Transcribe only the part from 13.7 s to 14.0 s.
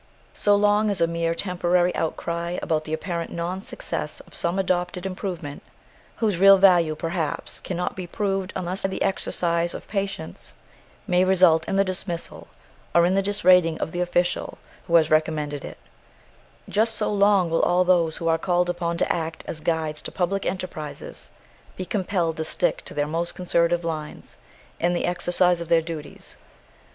of